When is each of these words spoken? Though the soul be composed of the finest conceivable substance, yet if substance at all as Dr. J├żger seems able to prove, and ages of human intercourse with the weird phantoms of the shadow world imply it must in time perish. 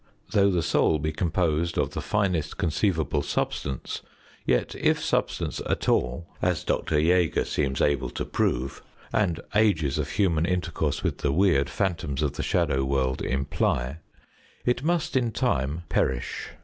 Though 0.31 0.49
the 0.49 0.63
soul 0.63 0.97
be 0.97 1.11
composed 1.11 1.77
of 1.77 1.91
the 1.91 2.01
finest 2.01 2.57
conceivable 2.57 3.21
substance, 3.21 4.01
yet 4.47 4.73
if 4.73 4.99
substance 4.99 5.61
at 5.69 5.87
all 5.87 6.27
as 6.41 6.63
Dr. 6.63 6.95
J├żger 6.95 7.45
seems 7.45 7.81
able 7.81 8.09
to 8.09 8.25
prove, 8.25 8.81
and 9.13 9.39
ages 9.53 9.99
of 9.99 10.09
human 10.09 10.47
intercourse 10.47 11.03
with 11.03 11.19
the 11.19 11.31
weird 11.31 11.69
phantoms 11.69 12.23
of 12.23 12.33
the 12.33 12.41
shadow 12.41 12.83
world 12.83 13.21
imply 13.21 13.99
it 14.65 14.81
must 14.83 15.15
in 15.15 15.31
time 15.31 15.83
perish. 15.87 16.49